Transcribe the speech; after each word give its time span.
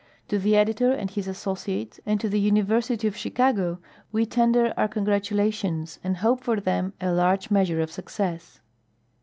To 0.29 0.39
the 0.39 0.55
editor 0.55 0.91
and 0.91 1.11
his 1.11 1.27
associates 1.27 1.99
and 2.07 2.19
to 2.19 2.27
the 2.27 2.39
University 2.39 3.07
of 3.07 3.15
Chicago 3.15 3.77
we 4.11 4.25
tender 4.25 4.73
our 4.75 4.87
congratulations 4.87 5.99
and 6.03 6.17
hope 6.17 6.41
for 6.43 6.59
them 6.59 6.93
a 6.99 7.11
large 7.11 7.51
measure 7.51 7.81
of 7.81 7.91
success. 7.91 8.61